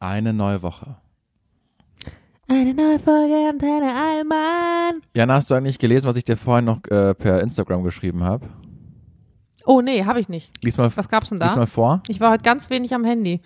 [0.00, 0.96] Eine neue Woche.
[2.48, 5.00] Eine neue Folge Antenne Allmann.
[5.14, 8.48] Jana, hast du eigentlich gelesen, was ich dir vorhin noch äh, per Instagram geschrieben habe?
[9.64, 10.52] Oh nee, habe ich nicht.
[10.62, 11.56] Lies mal, Was gab's denn lies da?
[11.56, 12.02] mal vor.
[12.06, 13.40] Ich war heute ganz wenig am Handy.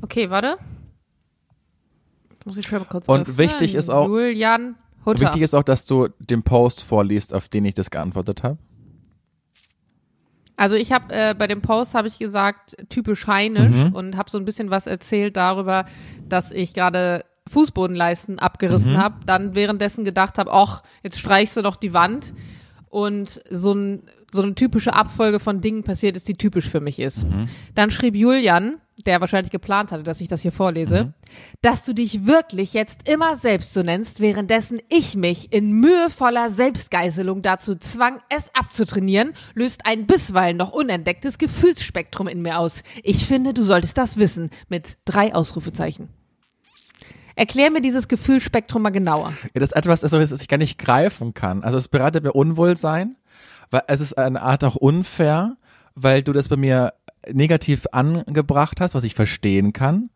[0.00, 0.56] Okay, warte.
[2.30, 3.36] Jetzt muss ich schon mal kurz Und öffnen.
[3.38, 5.20] wichtig ist auch- Julian Hutter.
[5.20, 8.56] Wichtig ist auch, dass du den Post vorliest, auf den ich das geantwortet habe.
[10.58, 13.92] Also ich habe äh, bei dem Post habe ich gesagt typisch heinisch Mhm.
[13.94, 15.86] und habe so ein bisschen was erzählt darüber,
[16.28, 18.98] dass ich gerade Fußbodenleisten abgerissen Mhm.
[18.98, 22.34] habe, dann währenddessen gedacht habe, ach, jetzt streichst du doch die Wand
[22.90, 26.98] und so ein so eine typische Abfolge von Dingen passiert ist, die typisch für mich
[26.98, 27.26] ist.
[27.26, 27.48] Mhm.
[27.74, 28.76] Dann schrieb Julian,
[29.06, 31.14] der wahrscheinlich geplant hatte, dass ich das hier vorlese, Mhm.
[31.62, 37.42] dass du dich wirklich jetzt immer selbst so nennst, währenddessen ich mich in mühevoller Selbstgeißelung
[37.42, 42.82] dazu zwang, es abzutrainieren, löst ein bisweilen noch unentdecktes Gefühlsspektrum in mir aus.
[43.02, 44.50] Ich finde, du solltest das wissen.
[44.68, 46.08] Mit drei Ausrufezeichen.
[47.36, 49.32] Erklär mir dieses Gefühlsspektrum mal genauer.
[49.54, 51.62] Ja, das ist etwas, das ich gar nicht greifen kann.
[51.62, 53.16] Also es bereitet mir Unwohlsein,
[53.70, 55.56] weil es ist eine Art auch unfair,
[55.94, 56.94] weil du das bei mir
[57.32, 60.10] negativ angebracht hast, was ich verstehen kann.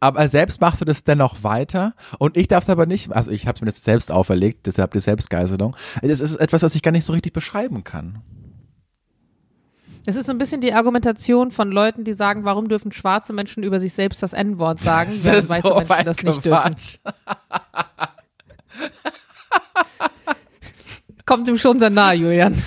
[0.00, 3.46] Aber selbst machst du das dennoch weiter und ich darf es aber nicht, also ich
[3.46, 5.76] habe es mir das selbst auferlegt, deshalb die Selbstgeißelung.
[6.00, 8.22] Das ist etwas, was ich gar nicht so richtig beschreiben kann.
[10.06, 13.62] Es ist so ein bisschen die Argumentation von Leuten, die sagen, warum dürfen schwarze Menschen
[13.62, 16.74] über sich selbst das N-Wort sagen, während weiße Menschen das nicht dürfen.
[21.26, 22.60] Kommt ihm schon sehr nahe, Julian.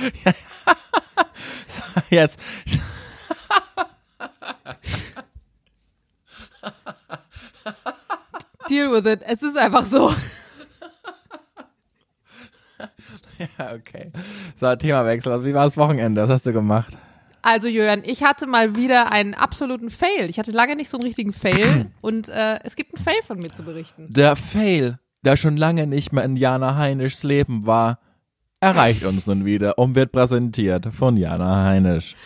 [2.10, 2.38] Jetzt.
[8.68, 9.22] Deal with it.
[9.24, 10.12] Es ist einfach so.
[13.56, 14.10] Ja, okay.
[14.58, 15.32] So, Themawechsel.
[15.32, 16.22] Also, wie war das Wochenende?
[16.22, 16.98] Was hast du gemacht?
[17.42, 20.28] Also Julian, ich hatte mal wieder einen absoluten Fail.
[20.28, 23.38] Ich hatte lange nicht so einen richtigen Fail und äh, es gibt einen Fail von
[23.38, 24.08] mir zu berichten.
[24.10, 28.00] Der Fail, der schon lange nicht mehr in Jana Heinischs Leben war,
[28.60, 32.16] erreicht uns nun wieder und wird präsentiert von Jana Heinisch.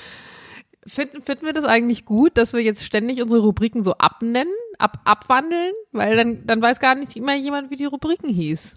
[0.86, 5.00] Finden, finden wir das eigentlich gut, dass wir jetzt ständig unsere Rubriken so abnennen, ab,
[5.04, 5.72] abwandeln?
[5.92, 8.74] Weil dann, dann weiß gar nicht immer jemand, wie die Rubriken hieß.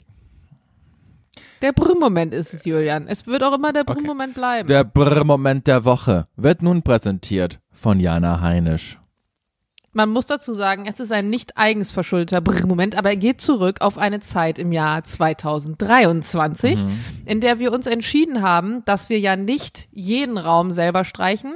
[1.62, 3.08] Der Brümmmoment ist es, Julian.
[3.08, 3.94] Es wird auch immer der Okay.
[3.94, 4.68] Brümmmoment bleiben.
[4.68, 9.00] Der Brr-Moment der Woche wird nun präsentiert von Jana Heinisch.
[9.98, 13.80] Man muss dazu sagen, es ist ein nicht eigens verschuldeter Brr-Moment, aber er geht zurück
[13.80, 16.78] auf eine Zeit im Jahr 2023,
[17.26, 21.56] in der wir uns entschieden haben, dass wir ja nicht jeden Raum selber streichen,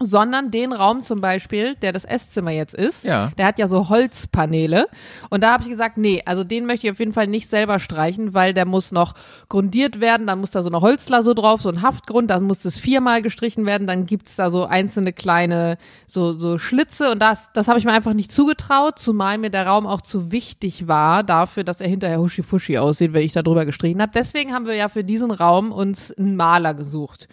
[0.00, 3.30] sondern den Raum zum Beispiel, der das Esszimmer jetzt ist, Ja.
[3.38, 4.88] der hat ja so Holzpaneele.
[5.30, 7.78] Und da habe ich gesagt, nee, also den möchte ich auf jeden Fall nicht selber
[7.78, 9.14] streichen, weil der muss noch
[9.48, 12.76] grundiert werden, dann muss da so eine Holzlasur drauf, so ein Haftgrund, dann muss das
[12.76, 15.78] viermal gestrichen werden, dann gibt's da so einzelne kleine
[16.08, 19.68] so, so Schlitze und das, das habe ich mir einfach nicht zugetraut, zumal mir der
[19.68, 23.64] Raum auch zu wichtig war dafür, dass er hinterher huschi-fuschi aussieht, wenn ich da drüber
[23.64, 24.10] gestrichen habe.
[24.12, 27.28] Deswegen haben wir ja für diesen Raum uns einen Maler gesucht.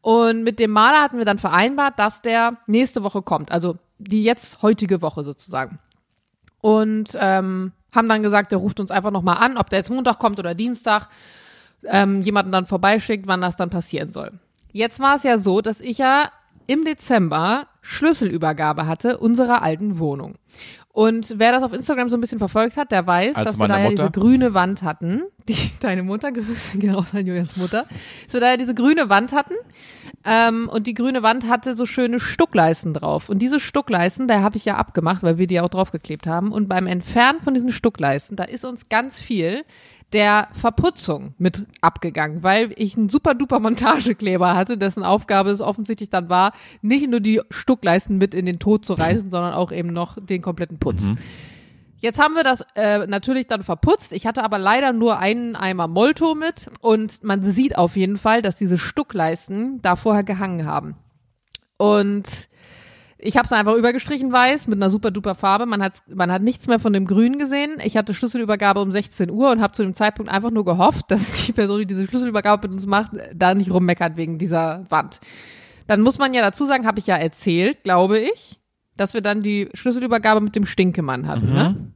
[0.00, 4.22] Und mit dem Maler hatten wir dann vereinbart, dass der nächste Woche kommt, also die
[4.22, 5.78] jetzt heutige Woche sozusagen.
[6.60, 10.18] Und ähm, haben dann gesagt, der ruft uns einfach nochmal an, ob der jetzt Montag
[10.18, 11.08] kommt oder Dienstag,
[11.84, 14.32] ähm, jemanden dann vorbeischickt, wann das dann passieren soll.
[14.72, 16.30] Jetzt war es ja so, dass ich ja
[16.66, 20.34] im Dezember Schlüsselübergabe hatte unserer alten Wohnung.
[20.92, 23.68] Und wer das auf Instagram so ein bisschen verfolgt hat, der weiß, Als dass wir
[23.68, 24.08] da ja Mutter?
[24.08, 25.22] diese grüne Wand hatten.
[25.48, 27.86] Die, deine Mutter, Grüße gehen raus an Julians Mutter.
[28.24, 29.54] Dass wir da ja diese grüne Wand hatten.
[30.24, 33.28] Ähm, und die grüne Wand hatte so schöne Stuckleisten drauf.
[33.28, 36.52] Und diese Stuckleisten, da habe ich ja abgemacht, weil wir die auch draufgeklebt haben.
[36.52, 39.64] Und beim Entfernen von diesen Stuckleisten, da ist uns ganz viel
[40.12, 46.08] der Verputzung mit abgegangen, weil ich einen super duper Montagekleber hatte, dessen Aufgabe es offensichtlich
[46.08, 49.92] dann war, nicht nur die Stuckleisten mit in den Tod zu reißen, sondern auch eben
[49.92, 51.12] noch den kompletten Putz.
[52.00, 54.12] Jetzt haben wir das äh, natürlich dann verputzt.
[54.12, 58.40] Ich hatte aber leider nur einen Eimer Molto mit und man sieht auf jeden Fall,
[58.40, 60.94] dass diese Stuckleisten da vorher gehangen haben.
[61.76, 62.48] Und
[63.20, 65.66] ich habe es einfach übergestrichen weiß mit einer super duper Farbe.
[65.66, 67.78] Man hat, man hat nichts mehr von dem Grün gesehen.
[67.82, 71.32] Ich hatte Schlüsselübergabe um 16 Uhr und habe zu dem Zeitpunkt einfach nur gehofft, dass
[71.46, 75.20] die Person, die diese Schlüsselübergabe mit uns macht, da nicht rummeckert wegen dieser Wand.
[75.88, 78.60] Dann muss man ja dazu sagen, habe ich ja erzählt, glaube ich,
[78.96, 81.92] dass wir dann die Schlüsselübergabe mit dem Stinkemann hatten, ne?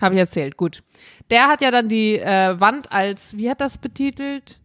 [0.00, 0.82] Habe ich erzählt, gut.
[1.30, 4.60] Der hat ja dann die äh, Wand als, wie hat das betitelt?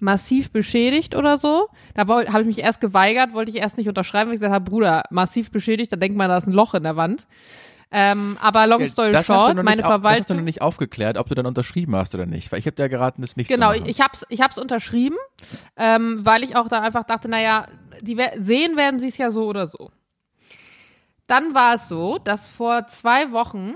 [0.00, 1.68] Massiv beschädigt oder so.
[1.94, 4.70] Da habe ich mich erst geweigert, wollte ich erst nicht unterschreiben, weil ich gesagt habe,
[4.70, 7.26] Bruder, massiv beschädigt, da denkt man, da ist ein Loch in der Wand.
[7.90, 10.44] Ähm, aber long story das hast du short, meine au- Das hast du noch Verwaltung.
[10.44, 13.22] nicht aufgeklärt, ob du dann unterschrieben hast oder nicht, weil ich habe dir ja geraten,
[13.22, 13.90] das nicht Genau, zu ich, machen.
[13.90, 15.16] ich hab's, ich hab's unterschrieben,
[15.76, 17.66] ähm, weil ich auch da einfach dachte, naja,
[18.02, 19.90] die sehen werden sie es ja so oder so.
[21.26, 23.74] dann war es so, dass vor zwei Wochen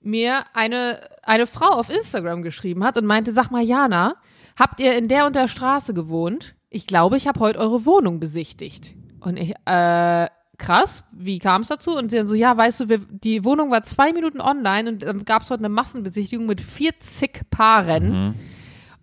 [0.00, 4.16] mir eine, eine Frau auf Instagram geschrieben hat und meinte, sag mal, Jana,
[4.56, 6.54] habt ihr in der und der Straße gewohnt?
[6.70, 8.94] Ich glaube, ich habe heute eure Wohnung besichtigt.
[9.20, 10.28] Und ich, äh,
[10.58, 11.96] krass, wie kam es dazu?
[11.96, 15.02] Und sie dann so, ja, weißt du, wir, die Wohnung war zwei Minuten online und
[15.02, 18.10] dann gab es heute eine Massenbesichtigung mit 40 Paaren.
[18.10, 18.34] Mhm.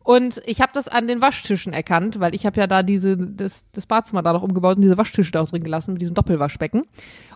[0.03, 3.65] Und ich habe das an den Waschtischen erkannt, weil ich habe ja da diese, das,
[3.71, 6.85] das Badezimmer da noch umgebaut und diese Waschtische da auch drin gelassen mit diesem Doppelwaschbecken.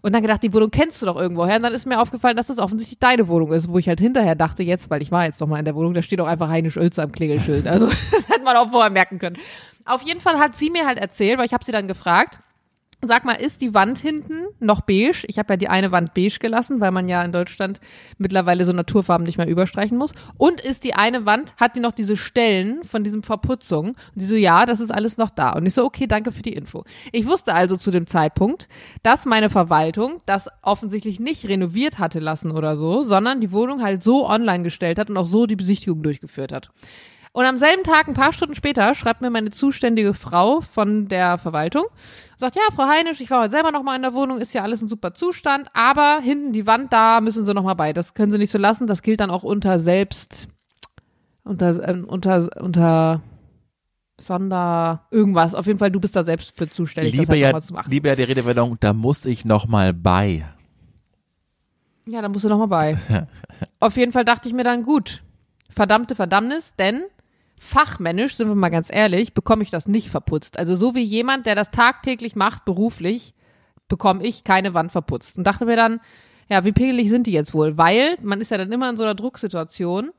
[0.01, 1.57] Und dann gedacht, die Wohnung kennst du doch irgendwoher.
[1.57, 4.35] Und dann ist mir aufgefallen, dass das offensichtlich deine Wohnung ist, wo ich halt hinterher
[4.35, 6.49] dachte jetzt, weil ich war jetzt noch mal in der Wohnung, da steht auch einfach
[6.49, 7.67] Heinisch Oelze am Klingelschild.
[7.67, 9.37] Also das hätte man auch vorher merken können.
[9.85, 12.39] Auf jeden Fall hat sie mir halt erzählt, weil ich habe sie dann gefragt,
[13.07, 15.25] Sag mal, ist die Wand hinten noch beige?
[15.27, 17.79] Ich habe ja die eine Wand beige gelassen, weil man ja in Deutschland
[18.17, 20.11] mittlerweile so Naturfarben nicht mehr überstreichen muss.
[20.37, 23.89] Und ist die eine Wand, hat die noch diese Stellen von diesem Verputzung?
[23.89, 25.51] Und die so, ja, das ist alles noch da.
[25.51, 26.83] Und ich so, okay, danke für die Info.
[27.11, 28.67] Ich wusste also zu dem Zeitpunkt,
[29.03, 34.03] dass meine Verwaltung das offensichtlich nicht renoviert hatte lassen oder so, sondern die Wohnung halt
[34.03, 36.69] so online gestellt hat und auch so die Besichtigung durchgeführt hat.
[37.35, 41.37] Und am selben Tag, ein paar Stunden später, schreibt mir meine zuständige Frau von der
[41.37, 44.53] Verwaltung und sagt, ja, Frau Heinisch, ich war heute selber nochmal in der Wohnung, ist
[44.53, 47.91] ja alles in super Zustand, aber hinten die Wand, da müssen Sie nochmal bei.
[47.91, 48.87] Das können Sie nicht so lassen.
[48.87, 50.47] Das gilt dann auch unter selbst,
[51.43, 53.21] unter, äh, unter, unter
[54.17, 55.55] Sonder, irgendwas.
[55.55, 57.73] Auf jeden Fall, du bist da selbst für zuständig, das Liebe halt ja, nochmal zu
[57.73, 57.91] machen.
[57.91, 60.45] liebe ja die Redewendung, da muss ich noch mal bei.
[62.05, 62.97] Ja, dann musst du nochmal bei.
[63.81, 65.21] Auf jeden Fall dachte ich mir dann, gut,
[65.69, 67.03] verdammte Verdammnis, denn
[67.65, 70.57] fachmännisch, sind wir mal ganz ehrlich, bekomme ich das nicht verputzt.
[70.57, 73.33] Also so wie jemand, der das tagtäglich macht, beruflich,
[73.87, 75.37] bekomme ich keine Wand verputzt.
[75.37, 75.99] Und dachte mir dann,
[76.49, 77.77] ja, wie pingelig sind die jetzt wohl?
[77.77, 80.11] Weil man ist ja dann immer in so einer Drucksituation,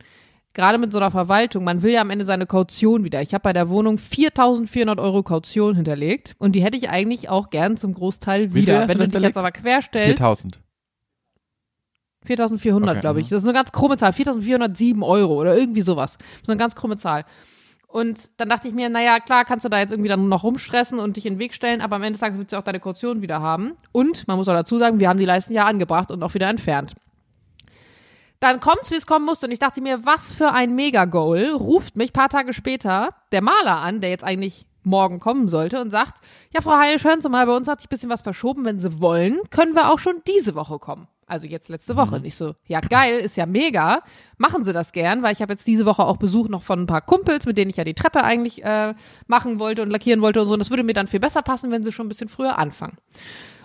[0.54, 3.22] gerade mit so einer Verwaltung, man will ja am Ende seine Kaution wieder.
[3.22, 7.50] Ich habe bei der Wohnung 4.400 Euro Kaution hinterlegt und die hätte ich eigentlich auch
[7.50, 8.88] gern zum Großteil wieder.
[8.88, 10.58] Wenn du dich jetzt aber querstellst, 4000.
[12.26, 13.28] 4.400, Okay, glaube ich.
[13.28, 14.10] Das ist eine ganz krumme Zahl.
[14.10, 16.18] 4.407 Euro oder irgendwie sowas.
[16.44, 17.24] So eine ganz krumme Zahl.
[17.88, 20.98] Und dann dachte ich mir, naja, klar, kannst du da jetzt irgendwie dann noch rumstressen
[20.98, 22.80] und dich in den Weg stellen, aber am Ende des Tages willst du auch deine
[22.80, 23.72] Kaution wieder haben.
[23.92, 26.48] Und man muss auch dazu sagen, wir haben die Leisten ja angebracht und auch wieder
[26.48, 26.94] entfernt.
[28.40, 29.46] Dann kommt's, wie es kommen musste.
[29.46, 31.52] Und ich dachte mir, was für ein Mega-Goal.
[31.52, 35.90] Ruft mich paar Tage später der Maler an, der jetzt eigentlich morgen kommen sollte und
[35.90, 36.20] sagt,
[36.54, 38.64] ja, Frau Heilisch, hören Sie mal, bei uns hat sich ein bisschen was verschoben.
[38.64, 41.08] Wenn Sie wollen, können wir auch schon diese Woche kommen.
[41.26, 42.20] Also jetzt letzte Woche.
[42.20, 44.02] Nicht so, ja geil, ist ja mega.
[44.38, 46.86] Machen Sie das gern, weil ich habe jetzt diese Woche auch Besuch noch von ein
[46.86, 48.94] paar Kumpels, mit denen ich ja die Treppe eigentlich äh,
[49.26, 50.52] machen wollte und lackieren wollte und so.
[50.52, 52.96] Und das würde mir dann viel besser passen, wenn Sie schon ein bisschen früher anfangen.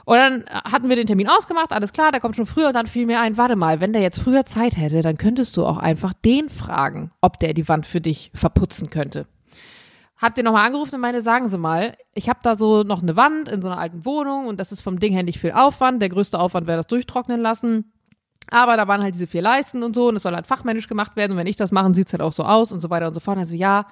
[0.05, 2.87] Und dann hatten wir den Termin ausgemacht, alles klar, der kommt schon früher und dann
[2.87, 5.77] fiel mir ein, warte mal, wenn der jetzt früher Zeit hätte, dann könntest du auch
[5.77, 9.27] einfach den fragen, ob der die Wand für dich verputzen könnte.
[10.21, 13.15] Hat den nochmal angerufen und meinte, sagen Sie mal, ich habe da so noch eine
[13.15, 16.01] Wand in so einer alten Wohnung und das ist vom Ding her nicht viel Aufwand.
[16.01, 17.91] Der größte Aufwand wäre das durchtrocknen lassen.
[18.50, 21.15] Aber da waren halt diese vier Leisten und so und es soll halt fachmännisch gemacht
[21.15, 23.13] werden und wenn ich das mache, sieht's halt auch so aus und so weiter und
[23.13, 23.38] so fort.
[23.38, 23.85] Also ja,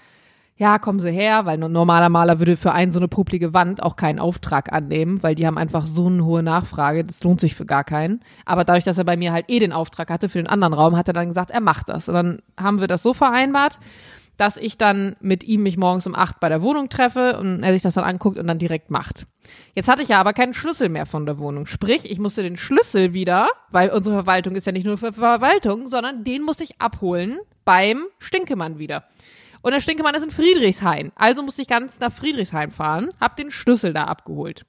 [0.60, 3.82] ja, kommen Sie her, weil ein normaler Maler würde für einen so eine publige Wand
[3.82, 7.56] auch keinen Auftrag annehmen, weil die haben einfach so eine hohe Nachfrage, das lohnt sich
[7.56, 8.20] für gar keinen.
[8.46, 10.98] Aber dadurch, dass er bei mir halt eh den Auftrag hatte für den anderen Raum,
[10.98, 12.10] hat er dann gesagt, er macht das.
[12.10, 13.80] Und dann haben wir das so vereinbart,
[14.40, 17.74] dass ich dann mit ihm mich morgens um acht bei der Wohnung treffe und er
[17.74, 19.28] sich das dann anguckt und dann direkt macht.
[19.76, 21.66] Jetzt hatte ich ja aber keinen Schlüssel mehr von der Wohnung.
[21.66, 25.90] Sprich, ich musste den Schlüssel wieder, weil unsere Verwaltung ist ja nicht nur für Verwaltung,
[25.90, 29.04] sondern den muss ich abholen beim Stinkemann wieder.
[29.62, 31.12] Und der Stinkemann ist in Friedrichshain.
[31.16, 34.66] Also musste ich ganz nach Friedrichshain fahren, hab den Schlüssel da abgeholt.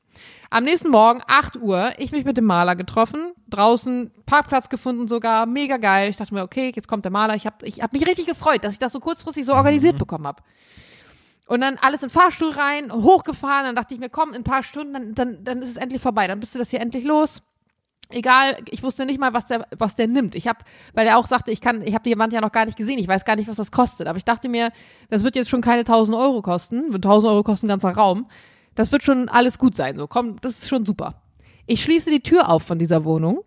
[0.51, 5.47] Am nächsten Morgen, 8 Uhr, ich mich mit dem Maler getroffen, draußen Parkplatz gefunden sogar,
[5.47, 6.11] mega geil.
[6.11, 7.37] Ich dachte mir, okay, jetzt kommt der Maler.
[7.37, 10.27] Ich habe ich hab mich richtig gefreut, dass ich das so kurzfristig so organisiert bekommen
[10.27, 10.43] habe.
[11.47, 14.45] Und dann alles in den Fahrstuhl rein, hochgefahren, dann dachte ich mir, komm, in ein
[14.45, 17.05] paar Stunden, dann, dann, dann ist es endlich vorbei, dann bist du das hier endlich
[17.05, 17.43] los.
[18.09, 20.35] Egal, ich wusste nicht mal, was der, was der nimmt.
[20.35, 20.61] Ich habe,
[20.95, 22.99] weil er auch sagte, ich kann, ich habe die Wand ja noch gar nicht gesehen,
[22.99, 24.09] ich weiß gar nicht, was das kostet.
[24.09, 24.73] Aber ich dachte mir,
[25.11, 28.27] das wird jetzt schon keine 1000 Euro kosten, wird 1000 Euro kosten ein ganzer Raum.
[28.81, 29.99] Das wird schon alles gut sein.
[29.99, 31.21] So, komm, das ist schon super.
[31.67, 33.45] Ich schließe die Tür auf von dieser Wohnung,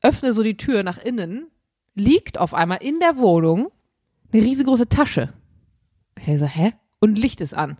[0.00, 1.50] öffne so die Tür nach innen,
[1.94, 3.70] liegt auf einmal in der Wohnung
[4.32, 5.34] eine riesengroße Tasche.
[6.16, 6.72] Ich so, hä?
[6.98, 7.76] Und Licht ist an.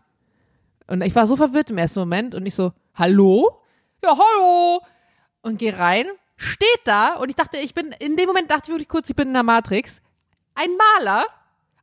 [0.89, 3.63] Und ich war so verwirrt im ersten Moment und ich so, hallo?
[4.05, 4.83] Ja, hallo.
[5.41, 6.05] Und geh rein,
[6.37, 9.17] steht da und ich dachte, ich bin, in dem Moment dachte ich wirklich kurz, ich
[9.17, 10.03] bin in der Matrix.
[10.55, 10.69] Ein
[10.99, 11.25] Maler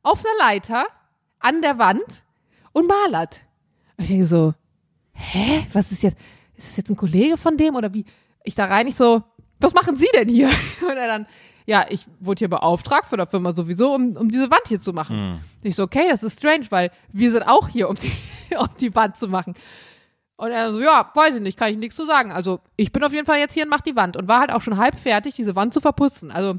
[0.04, 0.86] auf einer Leiter
[1.40, 2.22] an der Wand
[2.70, 3.40] und malert.
[3.96, 4.54] Und ich denke so,
[5.12, 5.66] hä?
[5.72, 6.16] Was ist jetzt?
[6.56, 8.04] Ist das jetzt ein Kollege von dem oder wie?
[8.44, 9.22] Ich da rein, ich so,
[9.60, 10.48] was machen Sie denn hier?
[10.82, 11.26] Und er dann,
[11.66, 14.92] ja, ich wurde hier beauftragt von der Firma sowieso, um, um diese Wand hier zu
[14.92, 15.40] machen.
[15.62, 18.12] Ich so, okay, das ist strange, weil wir sind auch hier, um die,
[18.58, 19.54] um die Wand zu machen.
[20.36, 22.30] Und er so, ja, weiß ich nicht, kann ich nichts zu sagen.
[22.30, 24.16] Also ich bin auf jeden Fall jetzt hier und mach die Wand.
[24.16, 26.30] Und war halt auch schon halb fertig, diese Wand zu verputzen.
[26.30, 26.58] Also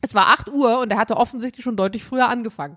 [0.00, 2.76] es war 8 Uhr und er hatte offensichtlich schon deutlich früher angefangen.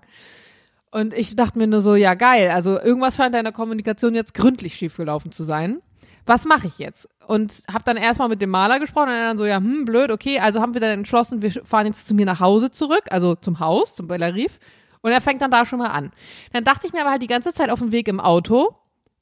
[0.96, 4.32] Und ich dachte mir nur so, ja geil, also irgendwas scheint in der Kommunikation jetzt
[4.32, 5.82] gründlich schiefgelaufen zu sein.
[6.24, 7.06] Was mache ich jetzt?
[7.26, 10.10] Und habe dann erstmal mit dem Maler gesprochen und er dann so, ja, hm, blöd,
[10.10, 13.34] okay, also haben wir dann entschlossen, wir fahren jetzt zu mir nach Hause zurück, also
[13.34, 14.58] zum Haus, zum Bellarif.
[15.02, 16.12] Und er fängt dann da schon mal an.
[16.54, 18.70] Dann dachte ich mir aber halt die ganze Zeit auf dem Weg im Auto,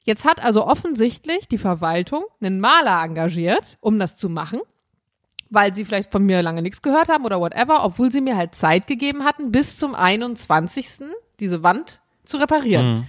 [0.05, 4.61] jetzt hat also offensichtlich die Verwaltung einen Maler engagiert, um das zu machen
[5.51, 8.55] weil sie vielleicht von mir lange nichts gehört haben oder whatever, obwohl sie mir halt
[8.55, 11.05] Zeit gegeben hatten, bis zum 21.
[11.39, 12.97] diese Wand zu reparieren.
[12.97, 13.05] Mhm.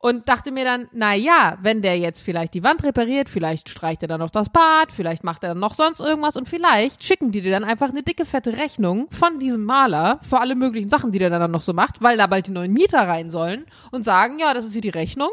[0.00, 4.02] Und dachte mir dann, na ja, wenn der jetzt vielleicht die Wand repariert, vielleicht streicht
[4.02, 7.32] er dann noch das Bad, vielleicht macht er dann noch sonst irgendwas und vielleicht schicken
[7.32, 11.10] die dir dann einfach eine dicke, fette Rechnung von diesem Maler für alle möglichen Sachen,
[11.10, 14.04] die der dann noch so macht, weil da bald die neuen Mieter rein sollen und
[14.04, 15.30] sagen, ja, das ist hier die Rechnung.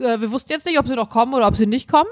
[0.00, 2.10] Äh, wir wussten jetzt nicht, ob sie noch kommen oder ob sie nicht kommen.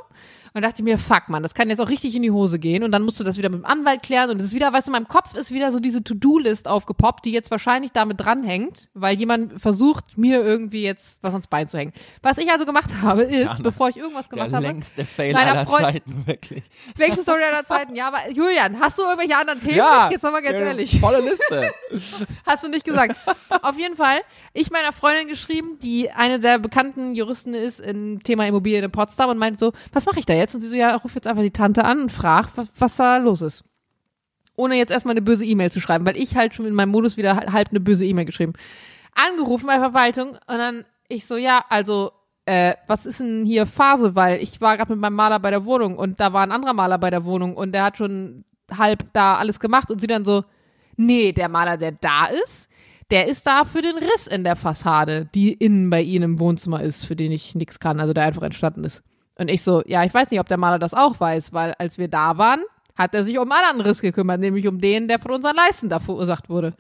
[0.53, 2.83] Und dachte ich mir, fuck, man, das kann jetzt auch richtig in die Hose gehen.
[2.83, 4.31] Und dann musst du das wieder mit dem Anwalt klären.
[4.31, 7.25] Und es ist wieder, weißt du, in meinem Kopf ist wieder so diese To-Do-List aufgepoppt,
[7.25, 11.79] die jetzt wahrscheinlich damit dranhängt, weil jemand versucht, mir irgendwie jetzt was ans Bein zu
[11.79, 11.93] hängen.
[12.23, 14.67] Was ich also gemacht habe, ist, Jana, bevor ich irgendwas gemacht der habe.
[14.67, 16.65] längste Fail aller Freund Zeiten, wirklich.
[16.97, 18.09] Längste Story aller Zeiten, ja.
[18.09, 19.77] Aber Julian, hast du irgendwelche anderen Themen?
[19.77, 21.01] Ja, jetzt mal ganz ehrlich.
[21.01, 21.73] Volle Liste.
[22.47, 23.17] hast du nicht gesagt.
[23.63, 24.21] Auf jeden Fall,
[24.53, 29.31] ich meiner Freundin geschrieben, die eine sehr bekannten Juristen ist im Thema Immobilien in Potsdam
[29.31, 30.55] und meinte so, was mache ich da jetzt?
[30.55, 33.17] Und sie so, ja, ruf jetzt einfach die Tante an und frag, was, was da
[33.19, 33.65] los ist.
[34.57, 37.17] Ohne jetzt erstmal eine böse E-Mail zu schreiben, weil ich halt schon in meinem Modus
[37.17, 38.53] wieder halb eine böse E-Mail geschrieben.
[39.15, 42.13] Angerufen bei Verwaltung und dann ich so, ja, also,
[42.47, 44.15] äh, was ist denn hier Phase?
[44.15, 46.73] Weil ich war gerade mit meinem Maler bei der Wohnung und da war ein anderer
[46.73, 48.45] Maler bei der Wohnung und der hat schon
[48.77, 50.45] halb da alles gemacht und sie dann so,
[50.97, 52.69] nee, der Maler, der da ist,
[53.11, 56.83] der ist da für den Riss in der Fassade, die innen bei ihnen im Wohnzimmer
[56.83, 59.03] ist, für den ich nichts kann, also der einfach entstanden ist.
[59.41, 61.97] Und ich so, ja, ich weiß nicht, ob der Maler das auch weiß, weil als
[61.97, 62.61] wir da waren,
[62.95, 65.89] hat er sich um einen anderen Riss gekümmert, nämlich um den, der von unseren Leisten
[65.89, 66.75] da verursacht wurde.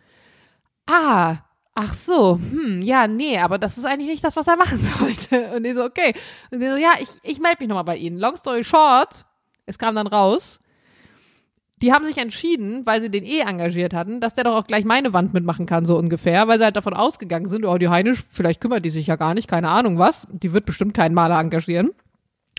[0.86, 1.38] Ah,
[1.74, 5.56] ach so, hm, ja, nee, aber das ist eigentlich nicht das, was er machen sollte.
[5.56, 6.12] Und ich so, okay.
[6.50, 8.18] Und ich so, ja, ich, ich melde mich nochmal bei Ihnen.
[8.18, 9.24] Long story short,
[9.64, 10.60] es kam dann raus,
[11.80, 14.84] die haben sich entschieden, weil sie den eh engagiert hatten, dass der doch auch gleich
[14.84, 18.22] meine Wand mitmachen kann, so ungefähr, weil sie halt davon ausgegangen sind, oh, die Heinisch,
[18.28, 20.26] vielleicht kümmert die sich ja gar nicht, keine Ahnung was.
[20.30, 21.92] Die wird bestimmt keinen Maler engagieren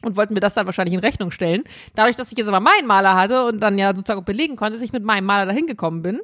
[0.04, 1.64] und wollten mir das dann wahrscheinlich in Rechnung stellen.
[1.96, 4.82] Dadurch, dass ich jetzt aber meinen Maler hatte und dann ja sozusagen belegen konnte, dass
[4.82, 6.22] ich mit meinem Maler dahin gekommen bin,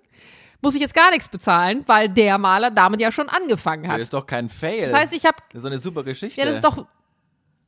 [0.62, 3.96] muss ich jetzt gar nichts bezahlen, weil der Maler damit ja schon angefangen hat.
[3.96, 4.81] Das ist doch kein Fail.
[4.81, 6.39] Das heißt, ich habe Das ist eine super Geschichte.
[6.39, 6.86] Ja, das ist doch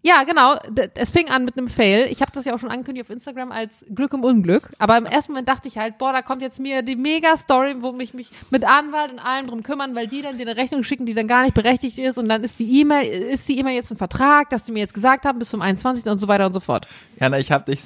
[0.02, 0.56] ja, genau.
[0.96, 2.08] Es fing an mit einem Fail.
[2.10, 4.70] Ich habe das ja auch schon angekündigt auf Instagram als Glück im Unglück.
[4.80, 7.92] Aber im ersten Moment dachte ich halt, boah, da kommt jetzt mir die Mega-Story, wo
[7.92, 11.06] mich mich mit Anwalt und allem drum kümmern, weil die dann dir eine Rechnung schicken,
[11.06, 12.18] die dann gar nicht berechtigt ist.
[12.18, 14.94] Und dann ist die E-Mail, ist die E-Mail jetzt ein Vertrag, dass die mir jetzt
[14.94, 16.06] gesagt haben, bis zum 21.
[16.06, 16.88] und so weiter und so fort.
[17.20, 17.82] Jana, ich hab dich,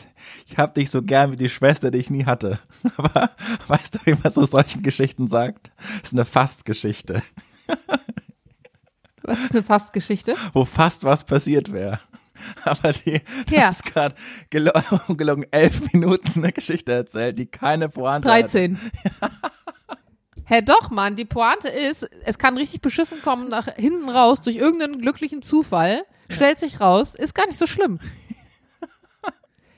[0.46, 2.60] ich hab dich so gern wie die Schwester, die ich nie hatte.
[2.98, 3.32] Aber
[3.68, 5.72] weißt du, wie man so solchen Geschichten sagt?
[6.02, 7.24] Das ist eine Fastgeschichte.
[9.24, 10.36] Was ist eine Fastgeschichte?
[10.54, 12.00] Wo fast was passiert wäre.
[12.66, 13.68] Aber die, du Ja.
[13.68, 14.16] hast gerade
[14.50, 14.82] gelogen,
[15.18, 18.42] gelogen elf Minuten eine Geschichte erzählt, die keine Pointe hat.
[18.44, 18.80] 13.
[20.46, 24.58] Hä, doch, Mann, die Pointe ist, es kann richtig beschissen kommen nach hinten raus durch
[24.58, 28.00] irgendeinen glücklichen Zufall, stellt sich raus, ist gar nicht so schlimm.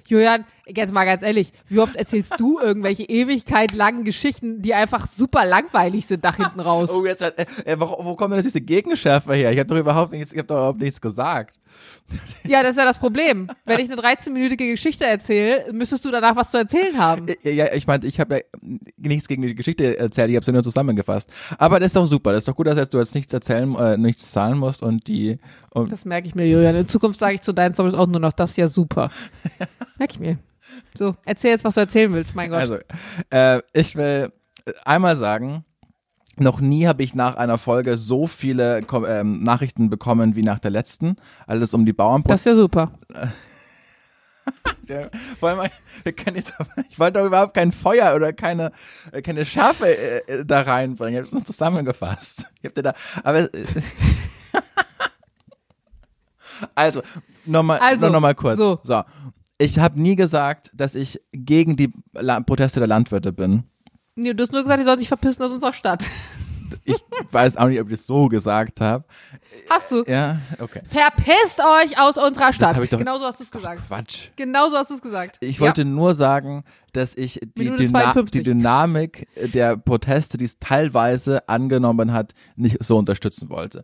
[0.07, 5.07] Julian, jetzt mal ganz ehrlich, wie oft erzählst du irgendwelche Ewigkeit langen Geschichten, die einfach
[5.07, 6.89] super langweilig sind nach hinten raus?
[6.89, 9.51] Oh, jetzt, äh, äh, wo, wo kommt denn jetzt diese Gegenschärfe her?
[9.51, 11.59] Ich habe doch überhaupt nichts, ich habe doch überhaupt nichts gesagt.
[12.47, 13.49] Ja, das ist ja das Problem.
[13.65, 17.25] Wenn ich eine 13-minütige Geschichte erzähle, müsstest du danach was zu erzählen haben.
[17.41, 20.51] Ja, ja ich meine, ich habe ja nichts gegen die Geschichte erzählt, ich habe sie
[20.51, 21.29] nur zusammengefasst.
[21.57, 23.97] Aber das ist doch super, das ist doch gut, dass du jetzt nichts erzählen, äh,
[23.97, 25.39] nichts zahlen musst und die.
[25.71, 26.75] Und Das merke ich mir, Julian.
[26.75, 29.09] In Zukunft sage ich zu deinen Stories auch nur noch, das ist ja super.
[29.97, 30.37] Merke ich mir.
[30.97, 32.59] So, erzähl jetzt, was du erzählen willst, mein Gott.
[32.59, 32.77] Also,
[33.29, 34.31] äh, ich will
[34.83, 35.65] einmal sagen,
[36.37, 40.59] noch nie habe ich nach einer Folge so viele Ko ähm, Nachrichten bekommen wie nach
[40.59, 41.15] der letzten.
[41.47, 42.49] Alles um die das Bauernproteste.
[42.49, 42.91] ist ja super.
[44.87, 45.71] Ja, vor allem,
[46.03, 46.53] wir können jetzt,
[46.91, 48.71] ich wollte doch überhaupt kein Feuer oder keine,
[49.11, 51.13] äh, keine Schärfe äh, äh, da reinbringen.
[51.15, 52.45] Ich habe es nur zusammengefasst.
[52.59, 52.93] Ich hab dir da,
[53.23, 53.47] aber äh,
[56.75, 57.01] also
[57.45, 58.59] nochmal, Also, noch mal kurz.
[58.59, 58.79] so.
[58.83, 59.01] so.
[59.57, 63.63] Ich habe nie gesagt, dass ich gegen die La Proteste der Landwirte bin.
[64.15, 66.03] Nee, du hast nur gesagt, die sollen sich verpissen aus unserer Stadt.
[66.87, 66.97] Ich
[67.31, 69.05] weiß auch nicht, ob ich das so gesagt habe.
[69.69, 70.03] Hast du?
[70.07, 70.81] Ja, okay.
[70.89, 72.79] Verpisst euch aus unserer Stadt.
[72.79, 73.87] ich doch- Genau so hast du es gesagt.
[73.87, 74.27] Quatsch.
[74.35, 75.37] Genau so hast du es gesagt.
[75.41, 78.31] Ich wollte nur sagen, dass ich die, Dyna 52.
[78.31, 83.83] die Dynamik der Proteste, die es teilweise angenommen hat, nicht so unterstützen wollte.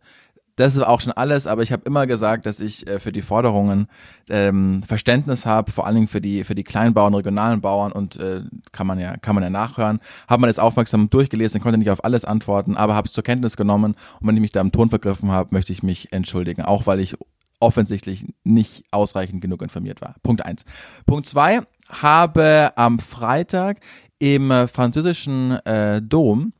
[0.56, 3.22] Das ist auch schon alles, aber ich habe immer gesagt, dass ich äh, für die
[3.22, 3.88] Forderungen
[4.30, 8.42] ähm, Verständnis habe, vor allen Dingen für die für die Kleinbauern, regionalen Bauern und äh,
[8.72, 10.00] kann man ja kann man ja nachhören.
[10.28, 13.58] Habe man jetzt aufmerksam durchgelesen, konnte nicht auf alles antworten, aber habe es zur Kenntnis
[13.58, 16.86] genommen und wenn ich mich da im Ton vergriffen habe, möchte ich mich entschuldigen, auch
[16.86, 17.16] weil ich
[17.60, 20.16] offensichtlich nicht ausreichend genug informiert war.
[20.24, 20.66] Punkt eins.
[21.06, 23.80] Punkt zwei habe am Freitag
[24.20, 26.54] im äh, französischen äh, Dom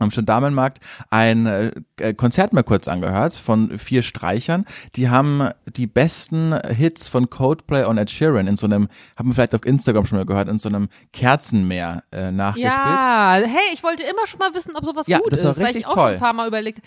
[0.00, 0.78] am Gendarmenmarkt
[1.10, 4.64] ein äh, Konzert mal kurz angehört von vier Streichern.
[4.96, 9.34] Die haben die besten Hits von Coldplay und Ed Sheeran in so einem, haben wir
[9.34, 12.72] vielleicht auf Instagram schon mal gehört, in so einem Kerzenmeer äh, nachgespielt.
[12.72, 15.66] Ja, hey, ich wollte immer schon mal wissen, ob sowas Ja, gut das ist, weil
[15.66, 16.04] richtig ich auch toll.
[16.06, 16.80] schon ein paar Mal überlegt.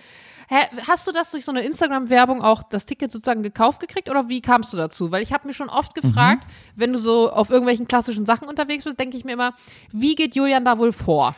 [0.50, 4.28] Hä, hast du das durch so eine Instagram-Werbung auch das Ticket sozusagen gekauft gekriegt oder
[4.28, 5.10] wie kamst du dazu?
[5.12, 6.50] Weil ich habe mir schon oft gefragt, Mhm.
[6.76, 9.54] wenn du so auf irgendwelchen klassischen Sachen unterwegs bist, denke ich mir immer,
[9.92, 11.36] wie geht Julian da wohl vor?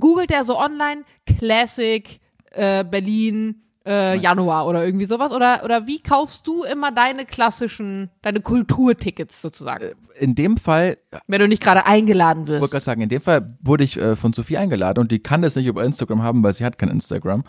[0.00, 5.32] Googelt er so online Classic äh, Berlin äh, Januar oder irgendwie sowas?
[5.32, 9.92] Oder, oder wie kaufst du immer deine klassischen, deine Kulturtickets sozusagen?
[10.18, 12.56] In dem Fall wenn du nicht gerade eingeladen wirst.
[12.56, 15.18] Ich wollte gerade sagen, in dem Fall wurde ich äh, von Sophie eingeladen und die
[15.18, 17.44] kann das nicht über Instagram haben, weil sie hat kein Instagram.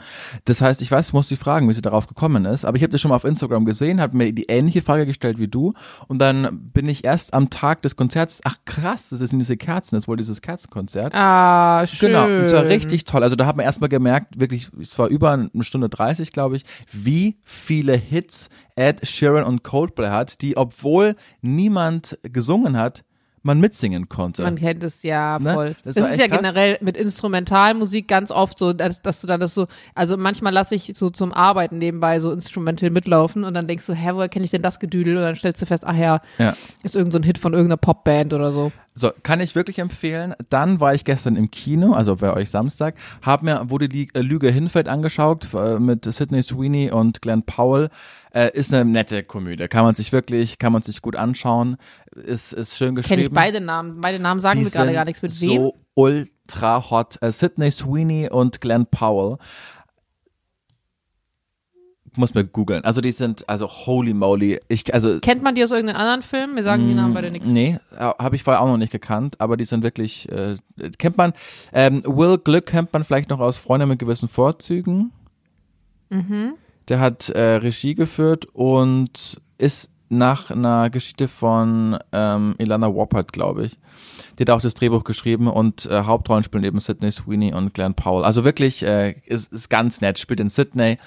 [0.45, 2.65] Das heißt, ich weiß, ich muss sie fragen, wie sie darauf gekommen ist.
[2.65, 5.39] Aber ich habe das schon mal auf Instagram gesehen, habe mir die ähnliche Frage gestellt
[5.39, 5.73] wie du
[6.07, 9.95] und dann bin ich erst am Tag des Konzerts, ach krass, das sind diese Kerzen,
[9.95, 11.13] das ist wohl dieses Kerzenkonzert.
[11.13, 12.09] Ah, schön.
[12.09, 13.23] Genau, und es war richtig toll.
[13.23, 16.63] Also da hat man erstmal gemerkt, wirklich, es war über eine Stunde 30, glaube ich,
[16.91, 23.03] wie viele Hits Ed Sheeran und Coldplay hat, die, obwohl niemand gesungen hat,
[23.45, 24.41] man mitsingen konnte.
[24.43, 25.53] Man kennt es ja Ne?
[25.53, 25.75] voll.
[25.83, 26.37] Das Das, war ist ja krass.
[26.37, 29.65] generell mit Instrumentalmusik ganz oft so, dass, dass du dann das so,
[29.95, 33.93] also manchmal lasse ich so zum Arbeiten nebenbei so instrumental mitlaufen und dann denkst du,
[33.93, 35.17] hä, woher kenne ich denn das Gedüdel?
[35.17, 36.55] Und dann stellst du fest, ach ja, Ja.
[36.83, 38.71] ist irgendein so ein Hit von irgendeiner Popband oder so.
[38.95, 40.35] So, kann ich wirklich empfehlen.
[40.49, 44.19] Dann war ich gestern im Kino, also bei euch Samstag, habe mir Wo die äh,
[44.19, 47.89] Lüge hinfällt angeschaut äh, mit Sidney Sweeney und Glenn Powell.
[48.33, 49.67] Äh, ist eine nette Komödie.
[49.67, 51.77] Kann man sich wirklich, kann man sich gut anschauen.
[52.15, 53.15] Ist, ist schön geschrieben.
[53.15, 53.99] Kenne ich beide Namen.
[53.99, 55.21] Beide Namen sagen Die mir gerade gar nichts.
[55.21, 55.71] Mit so wem?
[55.95, 57.21] ultra hot.
[57.21, 59.37] Äh, Sidney Sweeney und Glenn Powell.
[62.15, 62.83] Muss mir googeln.
[62.83, 64.59] Also die sind, also holy moly.
[64.67, 66.55] Ich, also Kennt man die aus irgendeinem anderen Film?
[66.55, 67.47] Wir sagen die Namen beide nichts.
[67.47, 70.57] Nee, habe ich vorher auch noch nicht gekannt, aber die sind wirklich, äh,
[70.99, 71.33] kennt man,
[71.71, 75.11] ähm, Will Glück kennt man vielleicht noch aus Freunde mit gewissen Vorzügen.
[76.09, 76.53] Mhm.
[76.87, 83.65] Der hat äh, Regie geführt und ist nach einer Geschichte von ähm, Ilana Woppert, glaube
[83.65, 83.79] ich.
[84.37, 87.95] Die hat auch das Drehbuch geschrieben und äh, Hauptrollen spielen eben Sidney Sweeney und Glenn
[87.95, 88.23] Powell.
[88.23, 90.97] Also wirklich, äh, ist, ist ganz nett, spielt in Sydney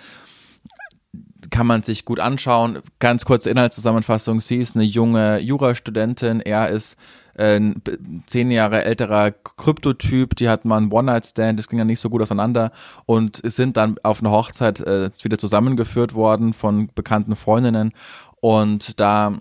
[1.51, 2.81] kann man sich gut anschauen.
[2.99, 4.41] Ganz kurze Inhaltszusammenfassung.
[4.41, 6.41] Sie ist eine junge Jurastudentin.
[6.41, 6.97] Er ist
[7.37, 10.37] äh, ein b- zehn Jahre älterer Kryptotyp.
[10.37, 11.59] Die hat mal einen One-Night-Stand.
[11.59, 12.73] Das ging ja nicht so gut auseinander
[13.05, 17.93] und sind dann auf einer Hochzeit äh, wieder zusammengeführt worden von bekannten Freundinnen.
[18.41, 19.35] Und da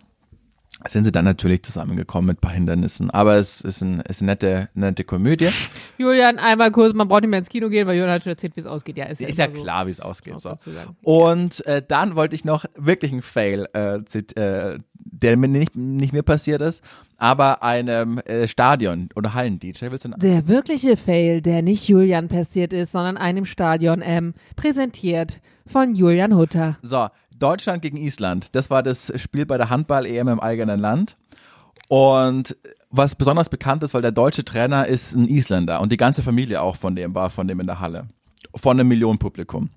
[0.88, 3.10] sind sie dann natürlich zusammengekommen mit ein paar Hindernissen.
[3.10, 5.50] Aber es ist, ein, ist eine nette, nette Komödie.
[5.98, 8.56] Julian, einmal kurz, man braucht nicht mehr ins Kino gehen, weil Julian hat schon erzählt,
[8.56, 8.98] wie es ausgeht.
[8.98, 9.62] Ja, ist ja, Ist ja so.
[9.62, 10.40] klar, wie es ausgeht.
[10.40, 10.56] So.
[11.02, 14.00] Und äh, dann wollte ich noch wirklich einen Fail, äh,
[14.36, 16.84] äh, der mir nicht, nicht mir passiert ist,
[17.18, 19.88] aber einem äh, Stadion- oder Hallen-DJ.
[20.18, 26.36] Der wirkliche Fail, der nicht Julian passiert ist, sondern einem Stadion M, präsentiert von Julian
[26.36, 26.78] Hutter.
[26.82, 27.08] So,
[27.38, 28.56] Deutschland gegen Island.
[28.56, 31.18] Das war das Spiel bei der Handball-EM im eigenen Land.
[31.88, 32.56] Und
[32.90, 36.62] was besonders bekannt ist, weil der deutsche Trainer ist ein Isländer und die ganze Familie
[36.62, 38.08] auch von dem war, von dem in der Halle.
[38.56, 39.70] Von einem Millionenpublikum.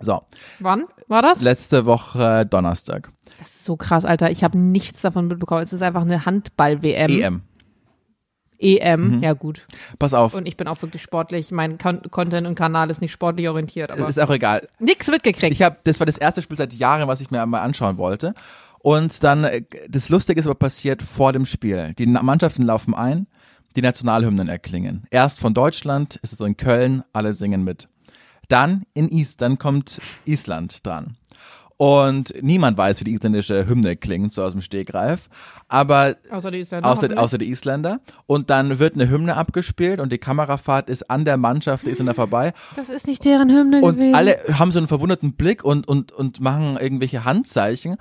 [0.00, 0.22] So,
[0.58, 1.42] Wann war das?
[1.42, 3.12] letzte Woche Donnerstag.
[3.38, 4.30] Das ist so krass, Alter.
[4.30, 5.62] Ich habe nichts davon mitbekommen.
[5.62, 7.10] Es ist einfach eine Handball-WM.
[7.10, 7.42] EM.
[8.62, 9.66] EM, ja gut.
[9.98, 10.34] Pass auf.
[10.34, 11.50] Und ich bin auch wirklich sportlich.
[11.50, 14.68] Mein Con Content und Kanal ist nicht sportlich orientiert, aber ist auch egal.
[14.78, 15.52] nix mitgekriegt.
[15.52, 18.34] Ich habe, das war das erste Spiel seit Jahren, was ich mir mal anschauen wollte.
[18.78, 21.94] Und dann, äh, das Lustige ist aber passiert vor dem Spiel.
[21.98, 23.26] Die Mannschaften laufen ein,
[23.76, 25.04] die Nationalhymnen erklingen.
[25.10, 27.88] Erst von Deutschland, ist es in Köln, alle singen mit.
[28.48, 31.16] Dann in Is, dann kommt Island dran.
[31.76, 35.28] Und niemand weiß, wie die isländische Hymne klingt, so aus dem Stegreif.
[35.68, 36.88] Aber Außer die Isländer.
[36.88, 38.00] außer, außer die Isländer.
[38.26, 42.14] Und dann wird eine Hymne abgespielt und die Kamerafahrt ist an der Mannschaft der Isländer
[42.14, 42.52] vorbei.
[42.76, 44.14] das ist nicht deren Hymne Und gewesen.
[44.14, 47.96] alle haben so einen verwunderten Blick und, und, und machen irgendwelche Handzeichen.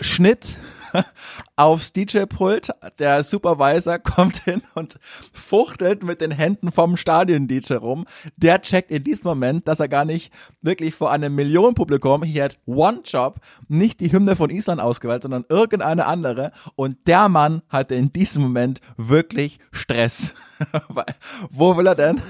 [0.00, 0.56] Schnitt
[1.56, 2.70] aufs DJ-Pult.
[2.98, 4.98] Der Supervisor kommt hin und
[5.32, 8.06] fuchtelt mit den Händen vom Stadion-DJ rum.
[8.36, 12.58] Der checkt in diesem Moment, dass er gar nicht wirklich vor einem Millionenpublikum, hier hat
[12.66, 16.52] One Job, nicht die Hymne von Island ausgewählt, sondern irgendeine andere.
[16.76, 20.34] Und der Mann hatte in diesem Moment wirklich Stress.
[21.50, 22.20] Wo will er denn?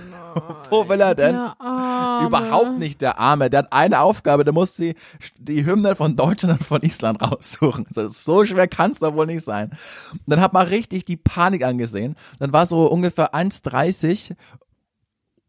[0.70, 1.34] Wo will er denn?
[1.34, 3.50] Überhaupt nicht der Arme.
[3.50, 4.94] Der hat eine Aufgabe, der muss die,
[5.38, 7.86] die Hymne von Deutschland und von Island raussuchen.
[7.88, 9.70] Also so schwer kann es doch wohl nicht sein.
[10.12, 12.16] Und dann hat man richtig die Panik angesehen.
[12.38, 14.34] Dann war so ungefähr 1,30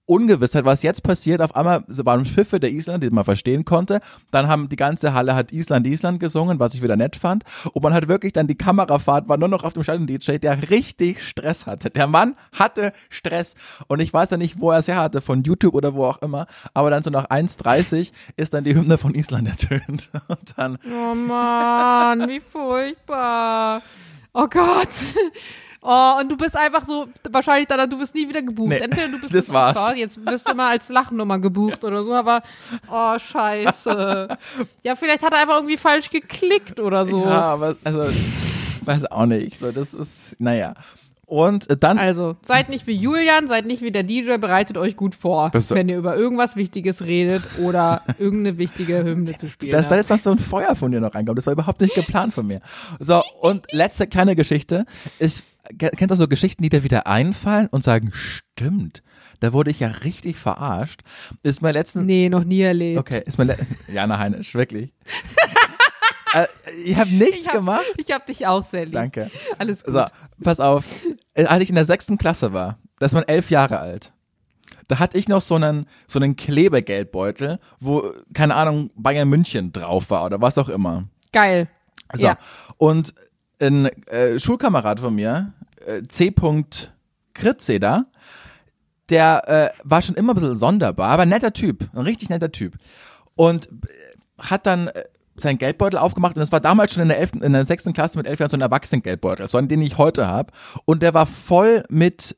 [0.06, 1.42] Ungewissheit, was jetzt passiert.
[1.42, 4.02] Auf einmal waren Schiffe der Island, die man verstehen konnte.
[4.32, 7.44] Dann haben die ganze Halle hat Island, Island gesungen, was ich wieder nett fand.
[7.72, 11.24] Und man hat wirklich dann die Kamerafahrt war nur noch auf dem Stadion-DJ, der richtig
[11.24, 11.90] Stress hatte.
[11.90, 13.56] Der Mann hatte Stress.
[13.88, 16.22] Und ich weiß ja nicht, wo er es her hatte, von YouTube oder wo auch
[16.22, 16.48] immer.
[16.74, 20.10] Aber dann so nach 1,30 ist dann die Hymne von Island ertönt.
[20.28, 20.78] Und dann.
[20.86, 23.82] Oh Mann, wie furchtbar.
[24.34, 24.90] Oh Gott.
[25.86, 28.70] Oh, und du bist einfach so, wahrscheinlich dann, du bist nie wieder gebucht.
[28.70, 29.78] Nee, Entweder du bist das war's.
[29.78, 32.42] Opfer, jetzt wirst du mal als Lachnummer gebucht oder so, aber
[32.90, 34.30] oh, scheiße.
[34.84, 37.24] Ja, vielleicht hat er einfach irgendwie falsch geklickt oder so.
[37.26, 39.60] Ja, aber also, ich weiß auch nicht.
[39.60, 40.74] So, das ist, naja.
[41.26, 41.98] Und dann.
[41.98, 45.90] Also, seid nicht wie Julian, seid nicht wie der DJ, bereitet euch gut vor, wenn
[45.90, 50.20] ihr über irgendwas Wichtiges redet oder irgendeine wichtige Hymne zu spielen dass da jetzt noch
[50.20, 51.38] so ein Feuer von dir noch reinkommt.
[51.38, 52.60] Das war überhaupt nicht geplant von mir.
[53.00, 54.86] So, und letzte kleine Geschichte
[55.18, 59.02] ist, ke- kennst du so Geschichten, die dir wieder einfallen und sagen, stimmt,
[59.40, 61.02] da wurde ich ja richtig verarscht.
[61.44, 63.00] Ist mir letztens, Nee, noch nie erlebt.
[63.00, 63.58] okay, ist mir,
[63.92, 64.94] Jana Heinisch, wirklich.
[66.34, 66.46] äh,
[66.86, 67.86] ich habe nichts Ich hab, gemacht.
[67.98, 68.94] ich hab dich auch sehr lieb.
[68.94, 69.30] Danke.
[69.58, 69.94] Alles gut.
[69.94, 70.06] So,
[70.44, 70.86] pass auf.
[71.34, 74.14] Äh, Als ich in der sechsten Klasse war, da ist man elf Jahre alt.
[74.90, 80.10] Da hatte ich noch so einen, so einen Klebegeldbeutel, wo, keine Ahnung, Bayern München drauf
[80.10, 81.06] war oder was auch immer.
[81.32, 81.70] Geil.
[82.14, 82.28] So.
[82.28, 82.38] Ja.
[82.78, 83.14] Und
[83.68, 85.54] ein äh, Schulkamerad von mir,
[85.86, 86.34] äh, C.
[87.34, 88.06] Kritze da,
[89.10, 92.52] der äh, war schon immer ein bisschen sonderbar, aber ein netter Typ, ein richtig netter
[92.52, 92.76] Typ.
[93.36, 93.72] Und äh,
[94.40, 95.04] hat dann äh,
[95.36, 98.18] seinen Geldbeutel aufgemacht und das war damals schon in der, 11., in der sechsten Klasse
[98.18, 100.54] mit elf Jahren so ein Erwachsenengeldbeutel, so einen, den ich heute habe.
[100.86, 102.36] Und der war voll mit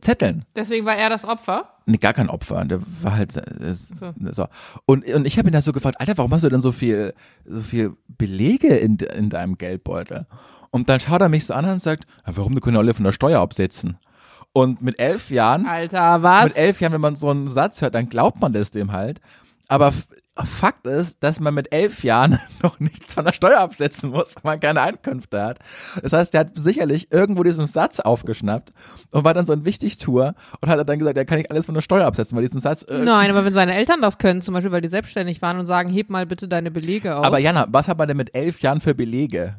[0.00, 0.44] Zetteln.
[0.56, 1.70] Deswegen war er das Opfer.
[1.86, 2.64] Nee, gar kein Opfer.
[2.64, 4.12] Der war halt äh, so.
[4.32, 4.46] So.
[4.86, 7.14] Und, und ich habe ihn da so gefragt, Alter, warum hast du denn so viel,
[7.44, 10.26] so viel Belege in, in deinem Geldbeutel?
[10.70, 13.04] Und dann schaut er mich so an und sagt, "Ja, warum, du können alle von
[13.04, 13.98] der Steuer absetzen.
[14.52, 16.44] Und mit elf Jahren, Alter, was?
[16.46, 19.20] mit elf Jahren, wenn man so einen Satz hört, dann glaubt man das dem halt.
[19.68, 19.92] Aber
[20.44, 24.52] Fakt ist, dass man mit elf Jahren noch nichts von der Steuer absetzen muss, weil
[24.54, 25.58] man keine Einkünfte hat.
[26.02, 28.72] Das heißt, der hat sicherlich irgendwo diesen Satz aufgeschnappt
[29.10, 31.74] und war dann so ein Wichtigtour und hat dann gesagt, er kann nicht alles von
[31.74, 34.72] der Steuer absetzen, weil diesen Satz Nein, aber wenn seine Eltern das können, zum Beispiel,
[34.72, 37.24] weil die selbstständig waren und sagen, heb mal bitte deine Belege auf.
[37.24, 39.56] Aber Jana, was hat man denn mit elf Jahren für Belege?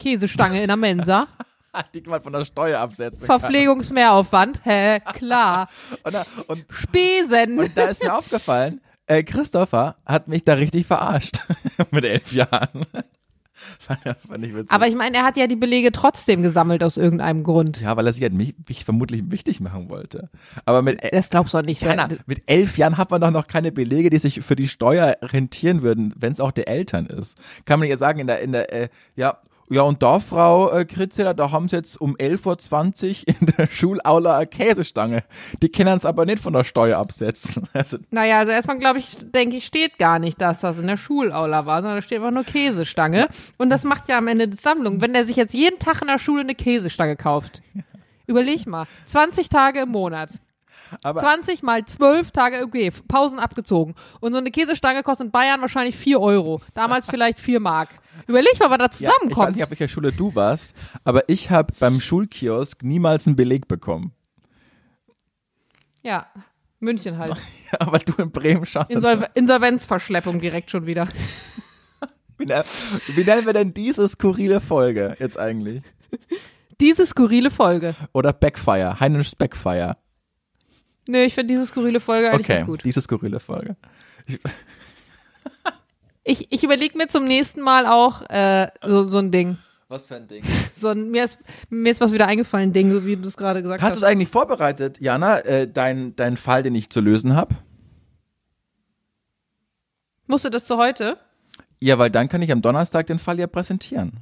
[0.00, 1.28] Käsestange in der Mensa.
[1.94, 3.38] Die man von der Steuer absetzen kann.
[3.38, 4.60] Verpflegungsmehraufwand.
[4.64, 5.68] Hä, klar.
[6.02, 7.60] Und, da- und, Spesen.
[7.60, 11.38] und da ist mir aufgefallen, äh, Christopher hat mich da richtig verarscht.
[11.92, 12.86] mit elf Jahren.
[13.78, 14.52] fand, fand ich.
[14.68, 17.80] Aber ich meine, er hat ja die Belege trotzdem gesammelt aus irgendeinem Grund.
[17.80, 20.28] ja, weil er sich halt mich, mich vermutlich wichtig machen wollte.
[20.64, 21.82] Aber mit, Das glaubst du doch nicht.
[21.82, 25.16] Jana, mit elf Jahren hat man doch noch keine Belege, die sich für die Steuer
[25.22, 27.36] rentieren würden, wenn es auch der Eltern ist.
[27.64, 29.38] Kann man ja sagen, in der, in der, äh, ja,
[29.72, 33.68] ja, und da, Frau äh, Kritzeler, da haben sie jetzt um 11.20 Uhr in der
[33.68, 35.22] Schulaula eine Käsestange.
[35.62, 37.68] Die können es aber nicht von der Steuer absetzen.
[37.72, 40.96] Also, Naja, also erstmal glaube ich, denke ich, steht gar nicht, dass das in der
[40.96, 43.28] Schulaula war, sondern da steht einfach nur Käsestange.
[43.58, 45.00] Und das macht ja am Ende die Sammlung.
[45.00, 47.62] Wenn der sich jetzt jeden Tag in der Schule eine Käsestange kauft,
[48.26, 50.30] überleg mal, 20 Tage im Monat.
[51.04, 53.94] aber 20 mal 12 Tage, okay, Pausen abgezogen.
[54.18, 56.60] Und so eine Käsestange kostet in Bayern wahrscheinlich 4 Euro.
[56.74, 57.88] Damals vielleicht 4 Mark.
[58.26, 59.56] Überleg mal, was da ja, ich weiß zusammenkommt.
[59.56, 64.12] nicht, auf welcher Schule du warst, aber ich habe beim Schulkiosk niemals einen Beleg bekommen.
[66.02, 66.26] Ja,
[66.80, 67.36] München halt.
[67.78, 68.86] aber du in Bremen schon.
[68.88, 71.08] Insol Insolvenzverschleppung direkt schon wieder.
[72.38, 75.82] Wie, wie nennen wir denn diese skurrile Folge jetzt eigentlich?
[76.80, 77.94] Diese skurrile Folge.
[78.14, 79.98] Oder Backfire, Heinisch Backfire.
[81.06, 82.84] Nö, ich finde diese skurrile Folge eigentlich Okay, ganz gut.
[82.84, 83.76] diese skurrile Folge.
[84.26, 84.38] Ich,
[86.24, 89.56] ich überlege mir zum nächsten Mal auch äh, so, so ein Ding.
[89.88, 90.44] Was für ein Ding.
[90.76, 93.60] So ein, mir, ist, mir ist was wieder eingefallen, Ding, so wie du es gerade
[93.62, 94.08] gesagt Hast du es hast.
[94.08, 97.56] eigentlich vorbereitet, Jana, äh, dein, dein Fall, den ich zu lösen habe?
[100.26, 101.18] Musst du das zu heute?
[101.80, 104.20] Ja, weil dann kann ich am Donnerstag den Fall ja präsentieren.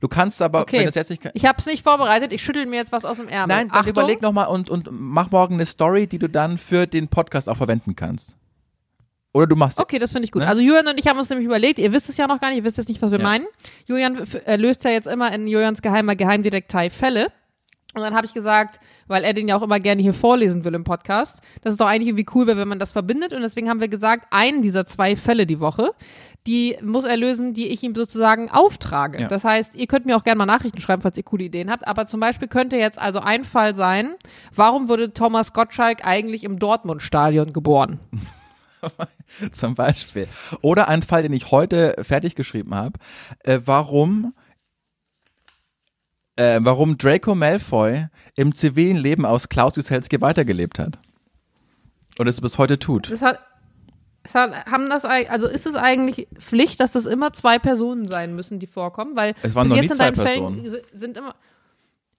[0.00, 0.78] Du kannst aber, Okay.
[0.78, 2.92] wenn du es jetzt nicht kann- Ich habe es nicht vorbereitet, ich schüttel mir jetzt
[2.92, 3.56] was aus dem Ärmel.
[3.56, 6.86] Nein, dann Achtung, überleg nochmal und, und mach morgen eine Story, die du dann für
[6.86, 8.36] den Podcast auch verwenden kannst.
[9.34, 10.42] Oder du machst Okay, das finde ich gut.
[10.42, 10.48] Ne?
[10.48, 12.58] Also Julian und ich haben uns nämlich überlegt, ihr wisst es ja noch gar nicht,
[12.58, 13.24] ihr wisst jetzt nicht, was wir Ja.
[13.24, 13.46] meinen.
[13.86, 17.26] Julian äh, löst ja jetzt immer in Julians geheimer Geheimdetektei Fälle.
[17.94, 20.74] Und dann habe ich gesagt, weil er den ja auch immer gerne hier vorlesen will
[20.74, 23.32] im Podcast, dass es doch eigentlich irgendwie cool wäre, wenn man das verbindet.
[23.32, 25.92] Und deswegen haben wir gesagt, einen dieser zwei Fälle die Woche,
[26.46, 29.22] die muss er lösen, die ich ihm sozusagen auftrage.
[29.22, 29.28] Ja.
[29.28, 31.86] Das heißt, ihr könnt mir auch gerne mal Nachrichten schreiben, falls ihr coole Ideen habt.
[31.88, 34.14] Aber zum Beispiel könnte jetzt also ein Fall sein,
[34.54, 38.00] warum wurde Thomas Gottschalk eigentlich im Dortmund-Stadion geboren?
[39.52, 40.28] zum Beispiel.
[40.62, 42.98] Oder ein Fall, den ich heute fertig geschrieben habe.
[43.44, 44.34] Äh, warum,
[46.36, 50.98] äh, warum Draco Malfoy im zivilen Leben aus Klaus Wieselski weitergelebt hat.
[52.18, 53.10] Und es bis heute tut.
[53.10, 53.38] Das hat,
[54.24, 58.34] es hat, haben das, also ist es eigentlich Pflicht, dass das immer zwei Personen sein
[58.34, 59.14] müssen, die vorkommen?
[59.16, 60.68] Weil Es waren bis noch jetzt nie in zwei deinen Fällen Personen.
[60.92, 61.34] si- sind immer.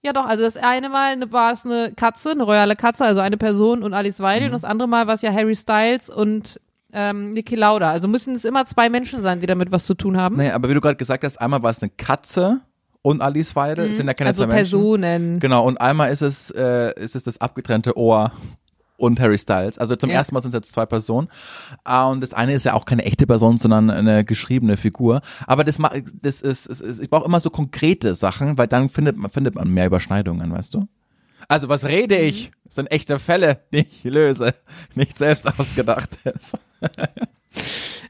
[0.02, 3.20] Ja doch, also das eine Mal ne- war es eine Katze, eine royale Katze, also
[3.20, 4.54] eine Person und Alice Weidel Mhm.
[4.54, 6.58] und das andere Mal war es ja Harry Styles und
[6.92, 7.90] ähm, Niki Lauda.
[7.90, 10.36] Also müssen es immer zwei Menschen sein, die damit was zu tun haben.
[10.36, 12.60] Naja, aber wie du gerade gesagt hast, einmal war es eine Katze
[13.02, 13.90] und Alice Weidel.
[13.90, 14.70] Es sind ja keine also zwei Menschen.
[14.78, 15.38] Personen.
[15.40, 18.32] Genau, und einmal ist es, äh, ist es das abgetrennte Ohr
[19.00, 19.78] und Harry Styles.
[19.78, 20.16] Also zum Ja.
[20.16, 21.28] ersten Mal sind es jetzt zwei Personen.
[21.84, 25.22] Ah, und das eine ist ja auch keine echte Person, sondern eine geschriebene Figur.
[25.46, 25.78] Aber das,
[26.22, 29.54] das ist, ist, ist ich brauche immer so konkrete Sachen, weil dann findet man, findet
[29.54, 30.86] man mehr Überschneidungen, weißt du?
[31.48, 32.52] Also was rede ich?
[32.64, 34.54] Das sind echte Fälle, die ich löse.
[34.94, 36.52] Nicht selbst ausgedachtes.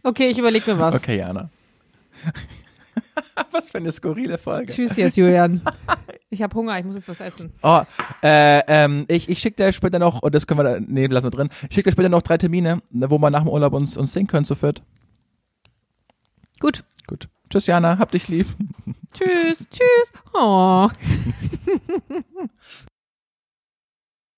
[0.03, 0.97] Okay, ich überlege mir was.
[0.97, 1.49] Okay, Jana.
[3.51, 4.73] was für eine skurrile Folge.
[4.73, 5.61] Tschüss jetzt, Julian.
[6.29, 7.53] Ich habe Hunger, ich muss jetzt was essen.
[7.63, 7.83] Oh,
[8.23, 11.27] äh, ähm, ich, ich schicke dir später noch, und das können wir, da, nee, lassen
[11.27, 13.97] wir drin, ich schicke dir später noch drei Termine, wo wir nach dem Urlaub uns,
[13.97, 14.83] uns sehen können zu viert.
[16.61, 16.85] Gut.
[17.07, 17.29] Gut.
[17.49, 18.47] Tschüss, Jana, hab dich lieb.
[19.13, 19.67] Tschüss.
[19.71, 20.13] Tschüss.
[20.35, 20.89] Oh.